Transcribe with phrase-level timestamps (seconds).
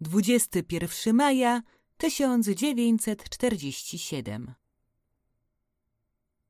[0.00, 1.62] Dwudziesty pierwszy maja
[1.96, 4.54] tysiąc dziewięćset czterdzieści siedem.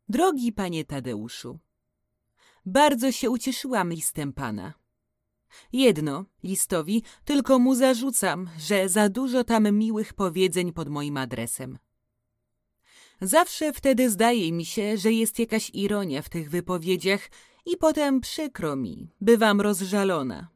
[0.09, 1.59] Drogi panie Tadeuszu,
[2.67, 4.75] bardzo się ucieszyłam listem pana.
[5.73, 11.79] Jedno, listowi, tylko mu zarzucam, że za dużo tam miłych powiedzeń pod moim adresem.
[13.21, 17.31] Zawsze wtedy zdaje mi się, że jest jakaś ironia w tych wypowiedziach
[17.67, 20.49] i potem przykro mi, bywam rozżalona.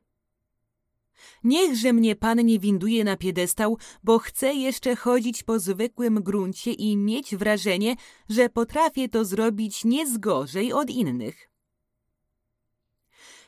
[1.44, 6.97] Niechże mnie pan nie winduje na piedestał, bo chcę jeszcze chodzić po zwykłym gruncie i
[6.97, 7.97] mieć wrażenie,
[8.28, 11.50] że potrafię to zrobić nie zgorzej od innych.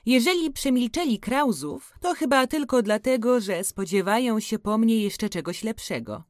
[0.07, 6.25] Jeżeli przemilczeli Krauzów, to chyba tylko dlatego, że spodziewają się po mnie jeszcze czegoś lepszego.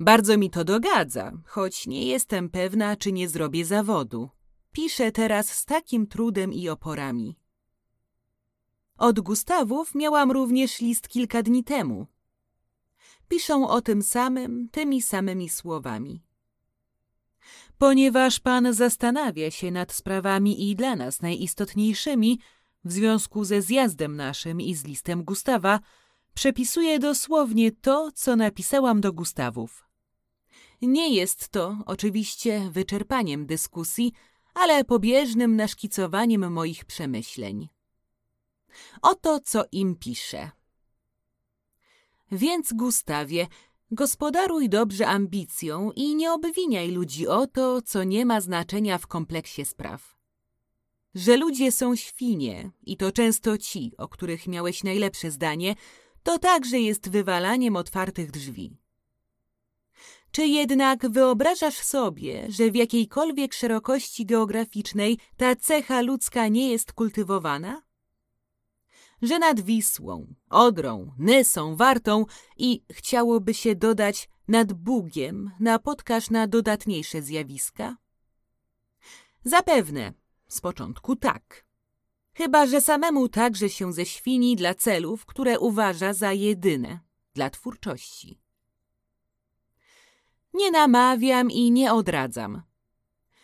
[0.00, 4.28] Bardzo mi to dogadza, choć nie jestem pewna, czy nie zrobię zawodu.
[4.72, 7.38] Piszę teraz z takim trudem i oporami.
[8.98, 12.06] Od Gustawów miałam również list kilka dni temu.
[13.28, 16.22] Piszą o tym samym, tymi samymi słowami.
[17.78, 22.40] Ponieważ pan zastanawia się nad sprawami i dla nas najistotniejszymi,
[22.84, 25.80] w związku ze zjazdem naszym i z listem Gustawa,
[26.34, 29.84] przepisuję dosłownie to, co napisałam do Gustawów.
[30.82, 34.12] Nie jest to, oczywiście, wyczerpaniem dyskusji,
[34.54, 37.68] ale pobieżnym naszkicowaniem moich przemyśleń.
[39.02, 40.50] Oto co im pisze.
[42.32, 43.46] Więc, Gustawie,
[43.90, 49.64] gospodaruj dobrze ambicją i nie obwiniaj ludzi o to, co nie ma znaczenia w kompleksie
[49.64, 50.18] spraw.
[51.14, 55.74] Że ludzie są świnie i to często ci, o których miałeś najlepsze zdanie,
[56.22, 58.76] to także jest wywalaniem otwartych drzwi.
[60.30, 67.82] Czy jednak wyobrażasz sobie, że w jakiejkolwiek szerokości geograficznej ta cecha ludzka nie jest kultywowana?
[69.22, 72.24] Że nad Wisłą, Odrą, Nysą, Wartą
[72.56, 77.96] i chciałoby się dodać nad Bugiem napotkasz na dodatniejsze zjawiska?
[79.44, 80.12] Zapewne,
[80.48, 81.64] z początku tak.
[82.34, 87.00] Chyba, że samemu także się ze świni dla celów, które uważa za jedyne,
[87.34, 88.40] dla twórczości.
[90.54, 92.62] Nie namawiam i nie odradzam.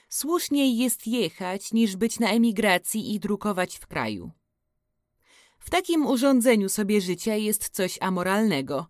[0.08, 4.30] Słuszniej jest jechać, niż być na emigracji i drukować w kraju.
[5.64, 8.86] W takim urządzeniu sobie życia jest coś amoralnego.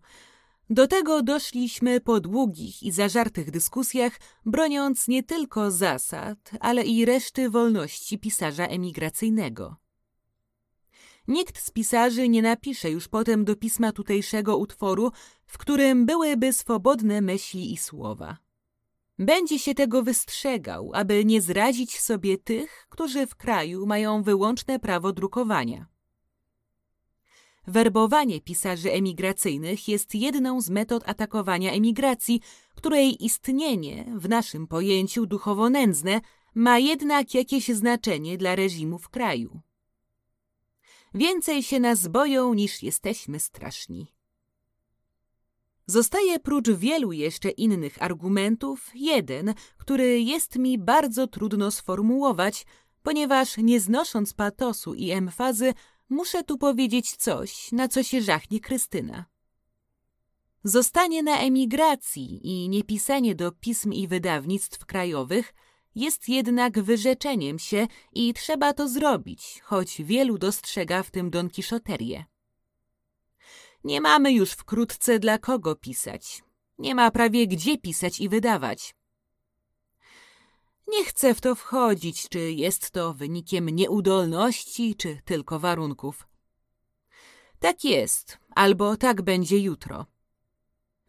[0.69, 7.49] Do tego doszliśmy po długich i zażartych dyskusjach, broniąc nie tylko zasad, ale i reszty
[7.49, 9.75] wolności pisarza emigracyjnego.
[11.27, 15.11] Nikt z pisarzy nie napisze już potem do pisma tutejszego utworu,
[15.45, 18.37] w którym byłyby swobodne myśli i słowa.
[19.19, 25.13] Będzie się tego wystrzegał, aby nie zrazić sobie tych, którzy w kraju mają wyłączne prawo
[25.13, 25.94] drukowania.
[27.67, 32.41] Werbowanie pisarzy emigracyjnych jest jedną z metod atakowania emigracji,
[32.75, 36.21] której istnienie, w naszym pojęciu duchowo nędzne,
[36.55, 39.61] ma jednak jakieś znaczenie dla reżimu w kraju.
[41.13, 44.15] Więcej się nas boją, niż jesteśmy straszni.
[45.87, 52.65] Zostaje prócz wielu jeszcze innych argumentów jeden, który jest mi bardzo trudno sformułować,
[53.03, 55.73] ponieważ nie znosząc patosu i emfazy,
[56.09, 59.25] muszę tu powiedzieć coś, na co się żachnie Krystyna.
[60.63, 65.53] Zostanie na emigracji i niepisanie do pism i wydawnictw krajowych
[65.95, 72.25] jest jednak wyrzeczeniem się i trzeba to zrobić, choć wielu dostrzega w tym Don Kiszoterię.
[73.83, 76.43] Nie mamy już wkrótce dla kogo pisać.
[76.77, 78.95] Nie ma prawie gdzie pisać i wydawać.
[80.87, 86.27] Nie chcę w to wchodzić, czy jest to wynikiem nieudolności, czy tylko warunków.
[87.59, 90.05] Tak jest, albo tak będzie jutro.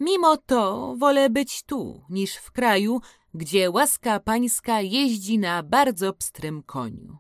[0.01, 3.01] Mimo to wolę być tu, niż w kraju,
[3.35, 7.19] gdzie łaska pańska jeździ na bardzo pstrym koniu.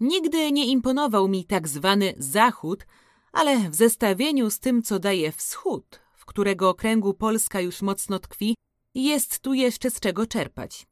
[0.00, 2.86] Nigdy nie imponował mi tak zwany Zachód,
[3.32, 8.54] ale w zestawieniu z tym, co daje Wschód, w którego okręgu Polska już mocno tkwi,
[8.94, 10.86] jest tu jeszcze z czego czerpać.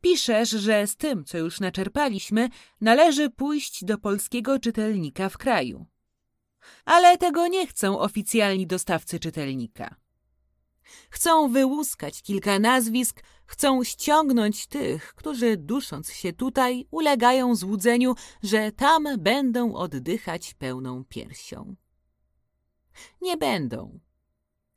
[0.00, 2.48] Piszesz, że z tym, co już naczerpaliśmy,
[2.80, 5.86] należy pójść do polskiego czytelnika w kraju.
[6.84, 9.96] Ale tego nie chcą oficjalni dostawcy czytelnika.
[11.10, 19.04] Chcą wyłuskać kilka nazwisk, chcą ściągnąć tych, którzy dusząc się tutaj, ulegają złudzeniu, że tam
[19.18, 21.76] będą oddychać pełną piersią.
[23.22, 24.00] Nie będą.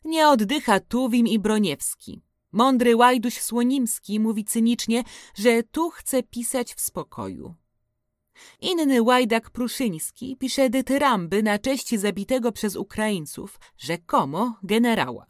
[0.03, 2.21] Nie oddycha Tuwim i Broniewski.
[2.51, 5.03] Mądry Łajduś Słonimski mówi cynicznie,
[5.36, 7.56] że tu chce pisać w spokoju.
[8.62, 15.25] Inny łajdak Pruszyński pisze dytyramby na cześć zabitego przez Ukraińców, rzekomo generała.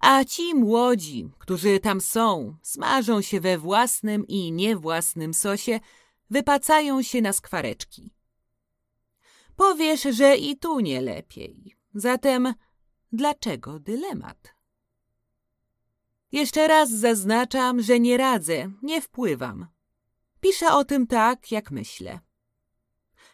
[0.00, 5.80] A ci młodzi, którzy tam są, smażą się we własnym i niewłasnym sosie,
[6.30, 8.10] wypacają się na skwareczki.
[9.56, 11.76] Powiesz, że i tu nie lepiej.
[11.94, 12.54] Zatem
[13.16, 14.54] dlaczego dylemat?
[16.32, 19.66] Jeszcze raz zaznaczam, że nie radzę, nie wpływam.
[20.40, 22.20] Piszę o tym tak, jak myślę.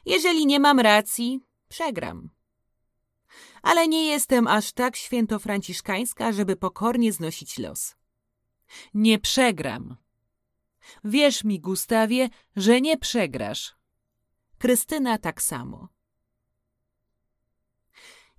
[0.07, 2.31] Jeżeli nie mam racji, przegram.
[3.63, 7.97] Ale nie jestem aż tak świętofranciszkańska, żeby pokornie znosić los.
[8.95, 9.97] Nie przegram.
[11.05, 13.75] Wierz mi, Gustawie, że nie przegrasz.
[14.59, 15.89] Krystyna tak samo.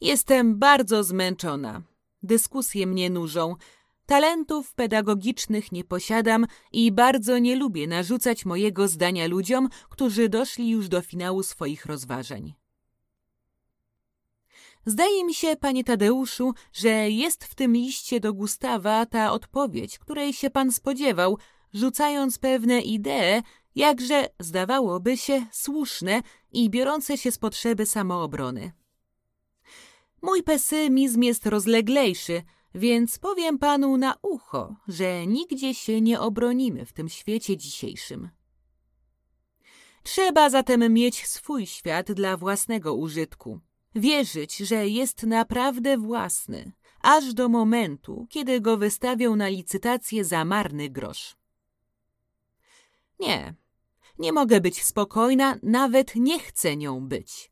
[0.01, 1.81] Jestem bardzo zmęczona.
[2.23, 3.55] Dyskusje mnie nużą,
[4.05, 10.87] Talentów pedagogicznych nie posiadam i bardzo nie lubię narzucać mojego zdania ludziom, którzy doszli już
[10.87, 12.53] do finału swoich rozważań.
[14.85, 20.33] Zdaje mi się, panie Tadeuszu, że jest w tym liście do Gustawa ta odpowiedź, której
[20.33, 21.37] się pan spodziewał,
[21.73, 23.43] rzucając pewne idee,
[23.75, 26.21] jakże zdawałoby się słuszne
[26.51, 28.80] i biorące się z potrzeby samoobrony.
[30.21, 32.43] Mój pesymizm jest rozleglejszy,
[32.75, 38.29] więc powiem panu na ucho, że nigdzie się nie obronimy w tym świecie dzisiejszym.
[40.03, 43.59] Trzeba zatem mieć swój świat dla własnego użytku,
[43.95, 46.71] wierzyć, że jest naprawdę własny,
[47.01, 51.35] aż do momentu, kiedy go wystawią na licytację za marny grosz.
[53.19, 53.55] Nie,
[54.19, 57.50] nie mogę być spokojna, nawet nie chcę nią być.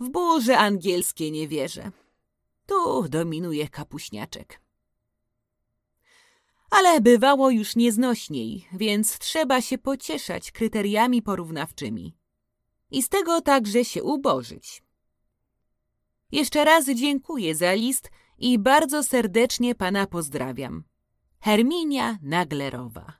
[0.00, 1.90] W burze angielskie nie wierzę.
[2.66, 4.60] Tu dominuje kapuśniaczek.
[6.70, 12.16] Ale bywało już nieznośniej, więc trzeba się pocieszać kryteriami porównawczymi.
[12.90, 14.82] I z tego także się ubożyć.
[16.32, 20.84] Jeszcze raz dziękuję za list i bardzo serdecznie pana pozdrawiam.
[21.40, 23.19] Herminia Naglerowa